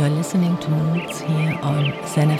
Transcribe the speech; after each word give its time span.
You're 0.00 0.08
listening 0.08 0.56
to 0.56 0.70
Moods 0.70 1.20
here 1.20 1.58
on 1.60 1.92
Zen 2.06 2.30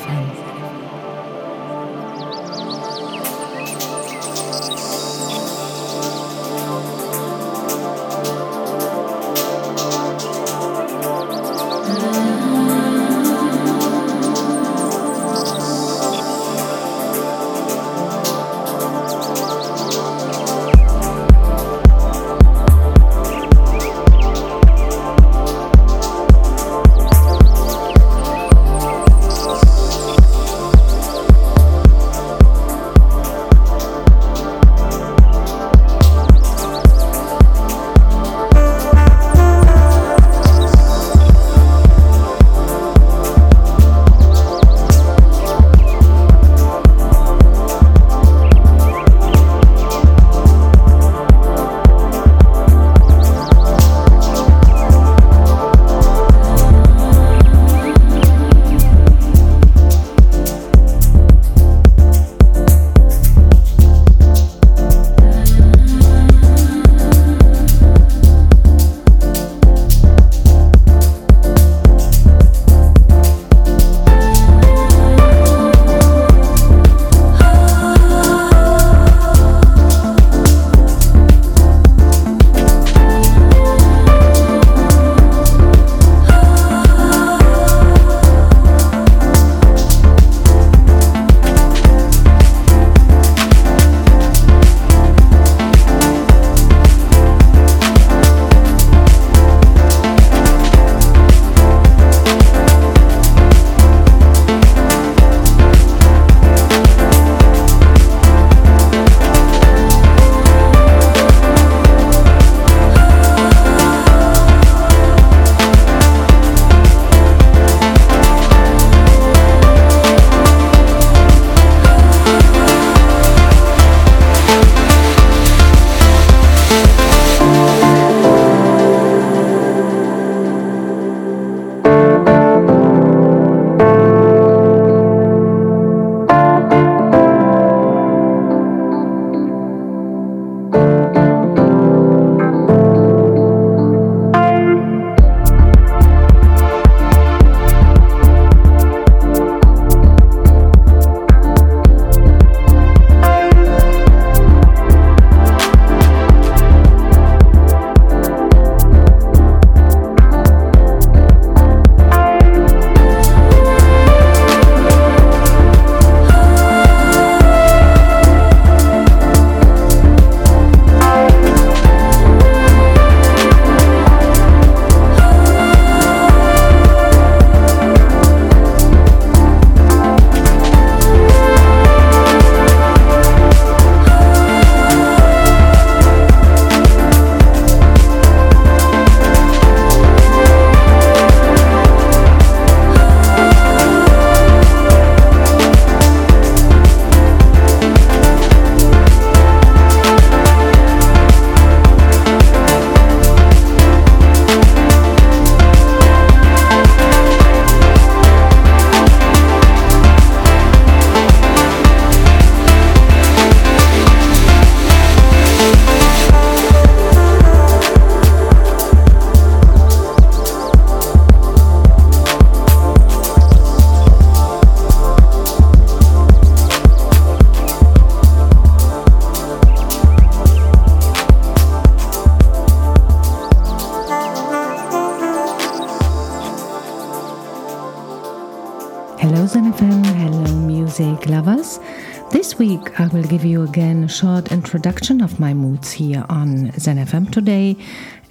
short 244.10 244.50
introduction 244.50 245.20
of 245.20 245.38
my 245.38 245.54
moods 245.54 245.92
here 245.92 246.26
on 246.28 246.72
Zen 246.78 246.98
FM 246.98 247.30
today, 247.30 247.76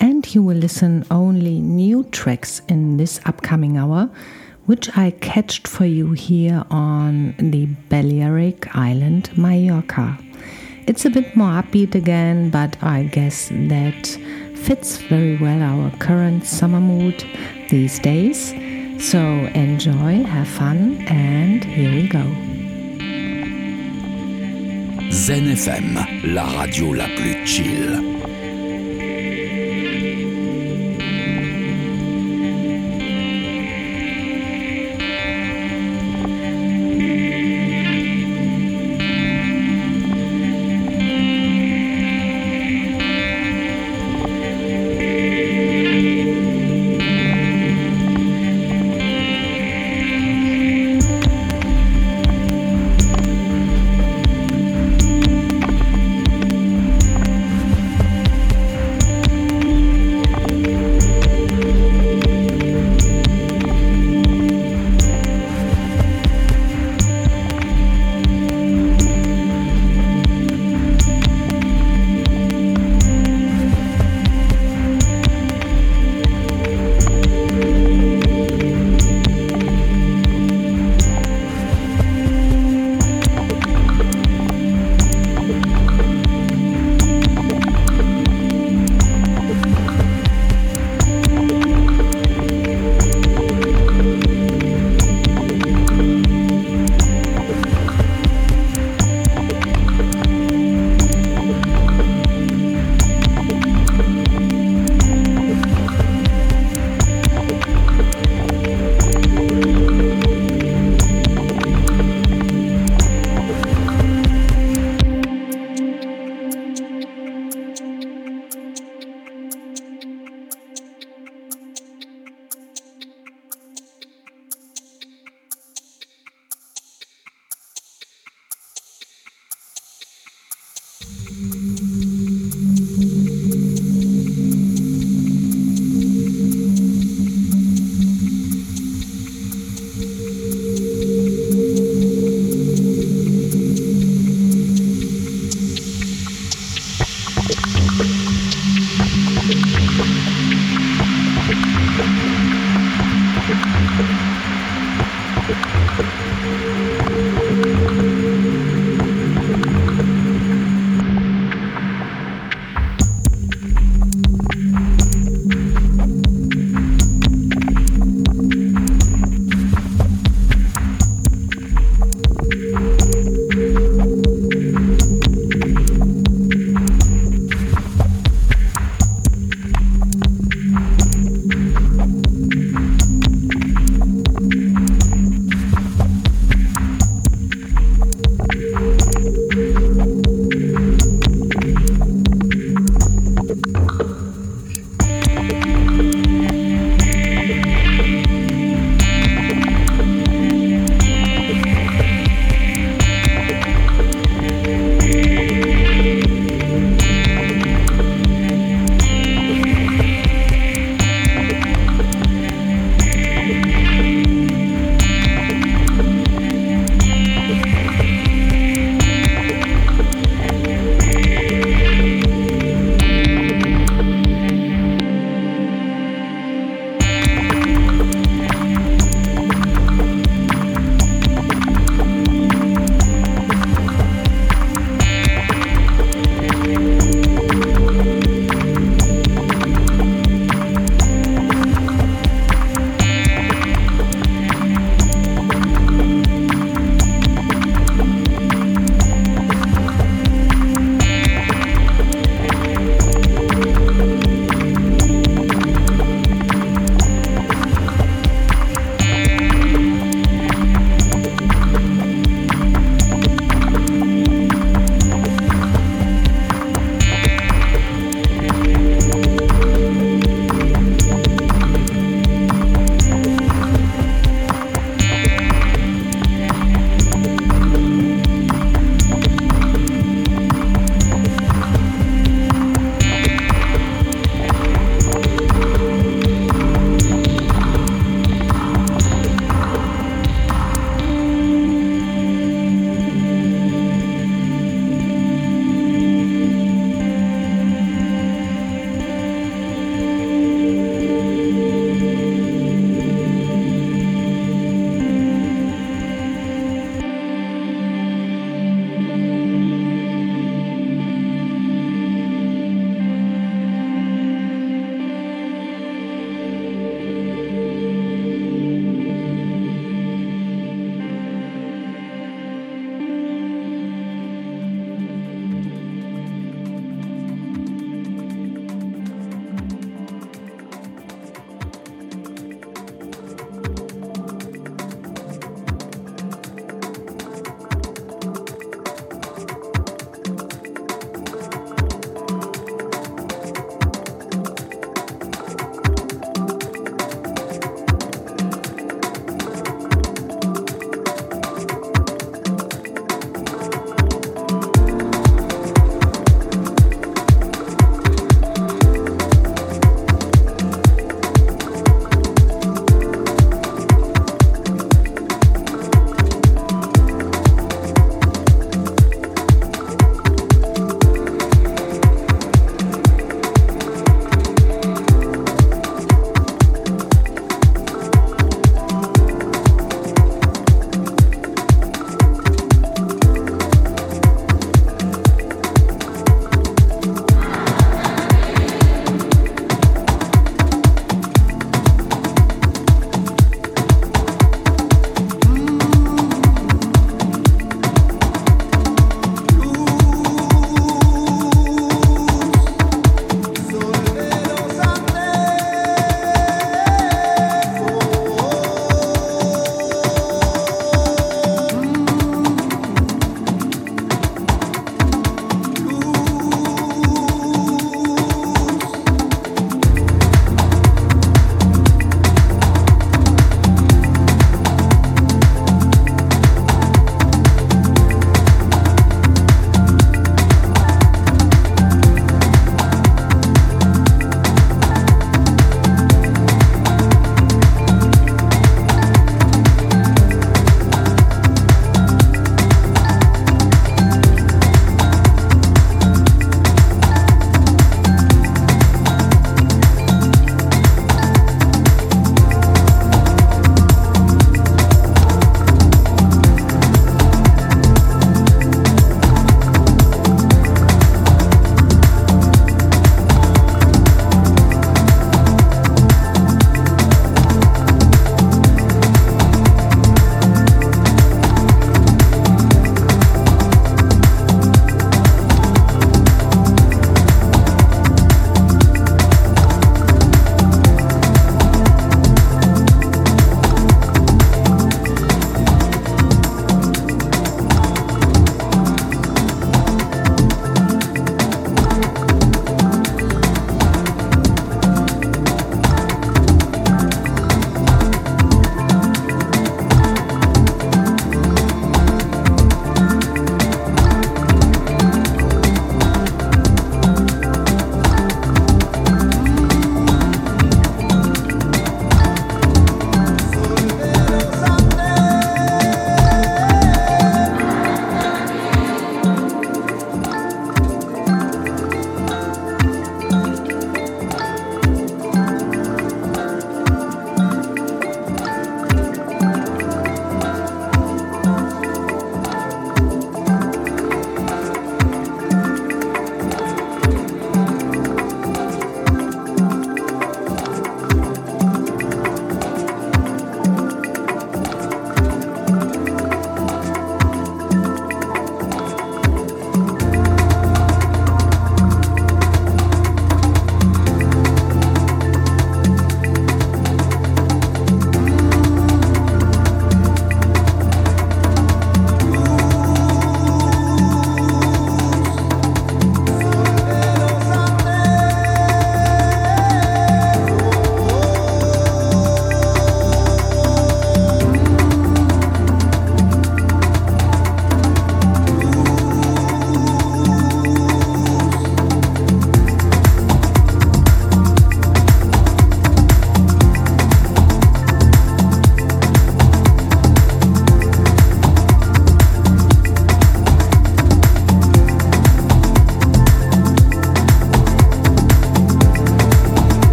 and 0.00 0.34
you 0.34 0.42
will 0.42 0.56
listen 0.56 1.06
only 1.08 1.60
new 1.60 2.02
tracks 2.10 2.60
in 2.68 2.96
this 2.96 3.20
upcoming 3.26 3.76
hour, 3.76 4.10
which 4.66 4.90
I 4.96 5.12
catched 5.12 5.68
for 5.68 5.84
you 5.84 6.12
here 6.12 6.64
on 6.70 7.36
the 7.38 7.66
Balearic 7.88 8.74
Island, 8.74 9.30
Mallorca. 9.38 10.18
It's 10.88 11.04
a 11.04 11.10
bit 11.10 11.36
more 11.36 11.62
upbeat 11.62 11.94
again, 11.94 12.50
but 12.50 12.76
I 12.82 13.04
guess 13.04 13.48
that 13.48 14.06
fits 14.56 14.96
very 14.96 15.36
well 15.36 15.62
our 15.62 15.96
current 15.98 16.44
summer 16.44 16.80
mood 16.80 17.24
these 17.70 18.00
days. 18.00 18.48
So 18.98 19.20
enjoy, 19.54 20.24
have 20.24 20.48
fun, 20.48 21.06
and 21.06 21.62
here 21.62 21.92
we 21.92 22.08
go. 22.08 22.57
Zen 25.10 25.48
FM, 25.48 25.98
la 26.24 26.44
radio 26.44 26.92
la 26.92 27.06
plus 27.16 27.44
chill. 27.46 28.27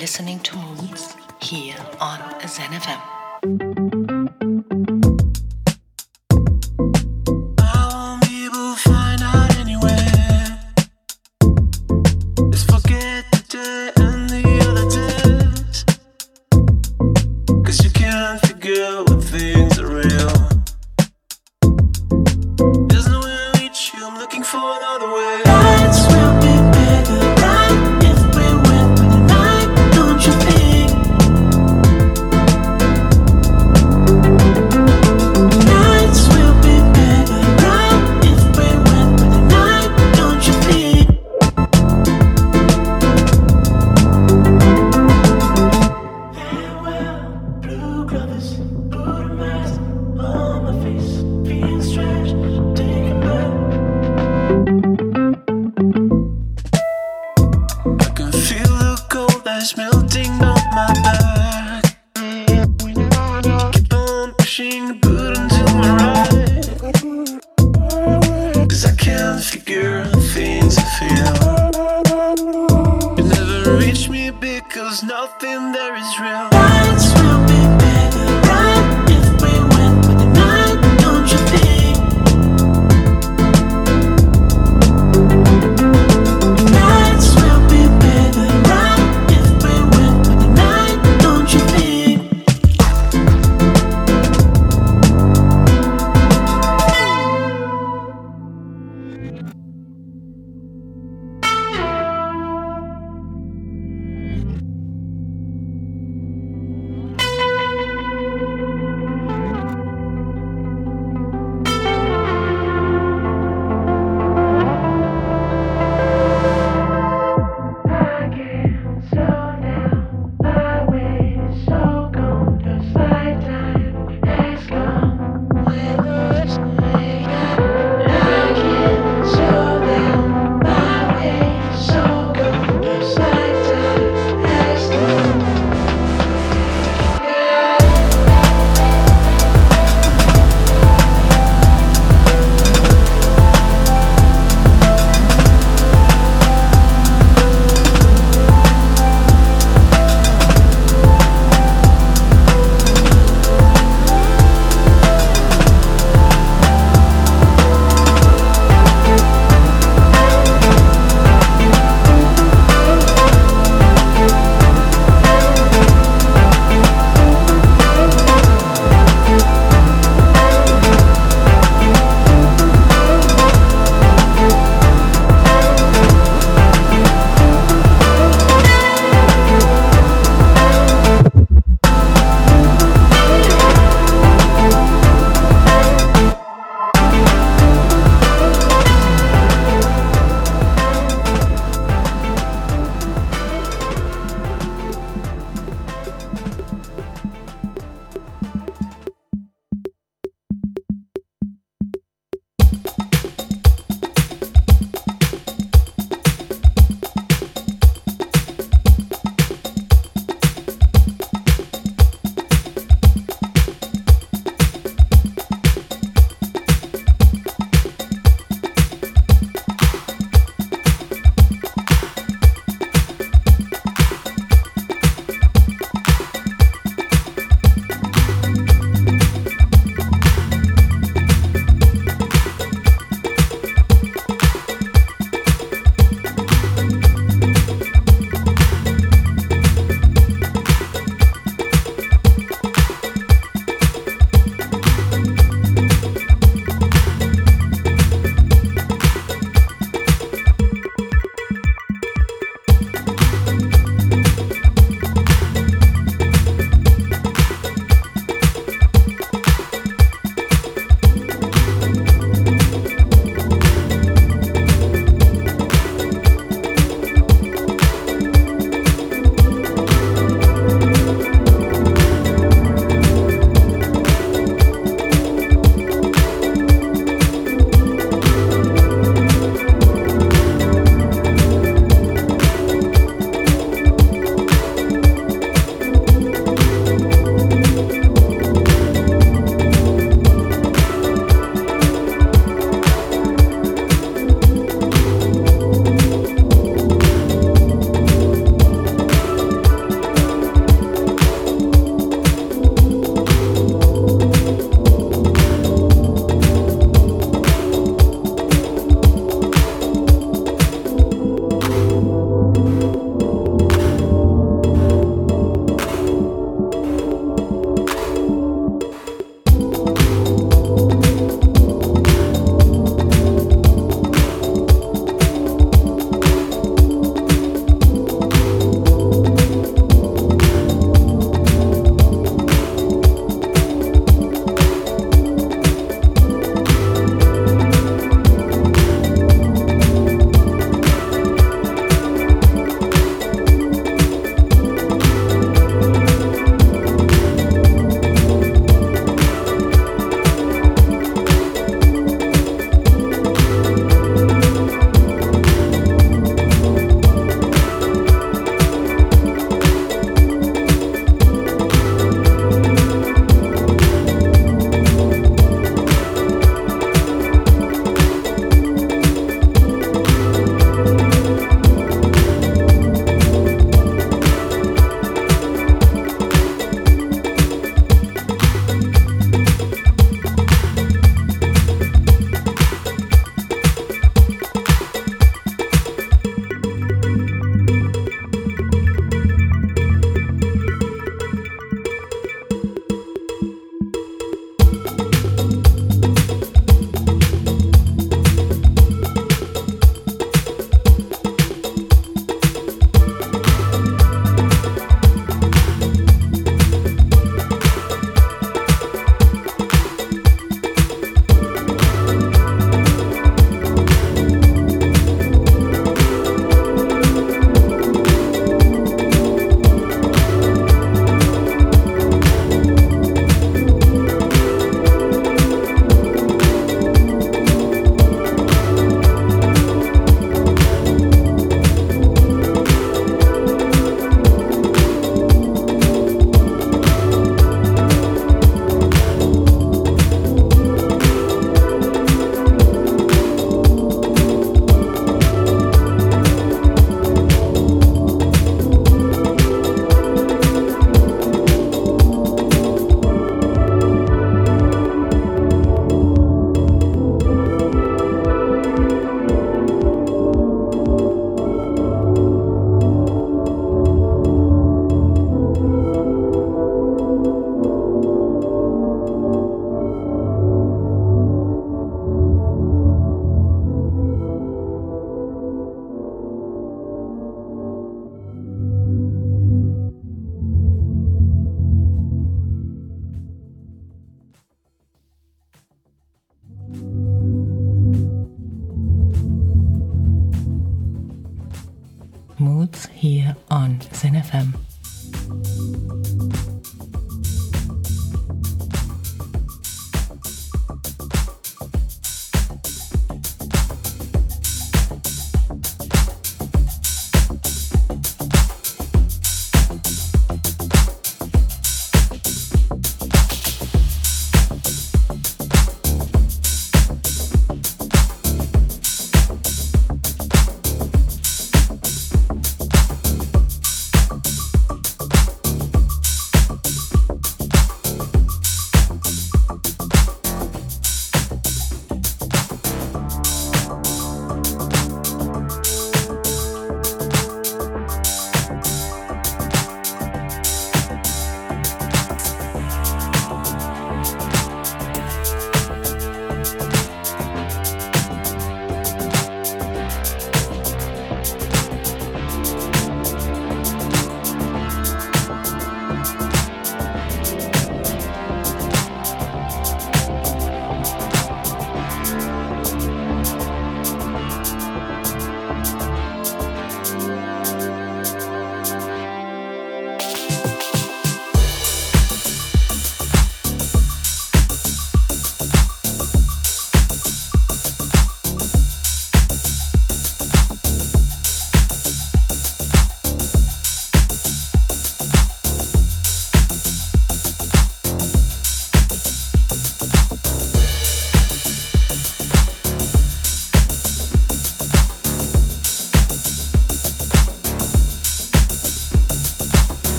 Listening 0.00 0.40
to 0.40 0.56
Moods 0.56 1.14
here 1.42 1.76
on 2.00 2.18
ZenFM. 2.40 3.19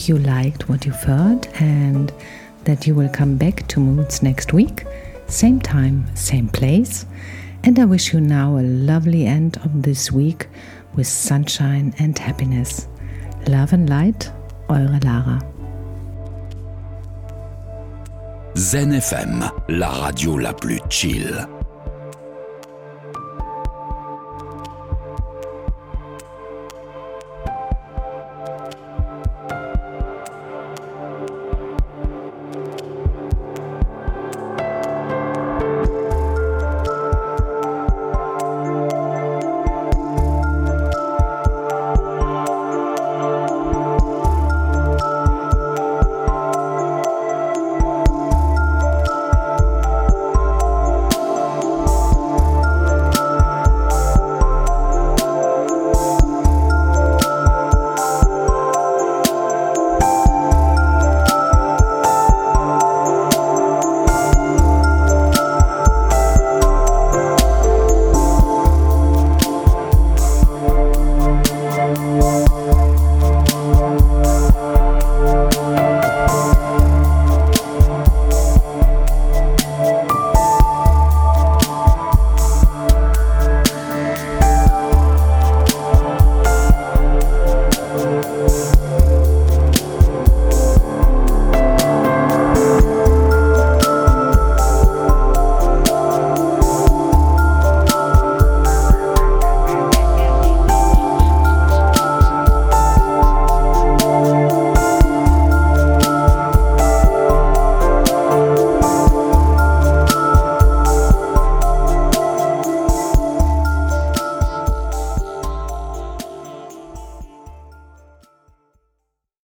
Hope 0.00 0.08
you 0.08 0.18
liked 0.18 0.68
what 0.68 0.86
you've 0.86 1.02
heard 1.02 1.46
and 1.60 2.10
that 2.64 2.86
you 2.86 2.94
will 2.94 3.08
come 3.10 3.36
back 3.36 3.66
to 3.68 3.80
Moods 3.80 4.22
next 4.22 4.52
week, 4.54 4.84
same 5.26 5.60
time, 5.60 6.06
same 6.16 6.48
place. 6.48 7.04
And 7.64 7.78
I 7.78 7.84
wish 7.84 8.14
you 8.14 8.20
now 8.20 8.58
a 8.58 8.62
lovely 8.62 9.26
end 9.26 9.58
of 9.58 9.82
this 9.82 10.10
week 10.10 10.48
with 10.94 11.06
sunshine 11.06 11.92
and 11.98 12.18
happiness. 12.18 12.88
Love 13.46 13.74
and 13.74 13.90
light, 13.90 14.32
eure 14.70 15.00
Lara. 15.04 15.38
Zen 18.56 18.92
FM, 18.92 19.50
la 19.68 20.06
radio 20.06 20.34
la 20.36 20.52
plus 20.52 20.80
chill. 20.88 21.59